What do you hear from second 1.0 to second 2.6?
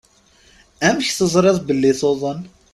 teẓriḍ belli tuḍen?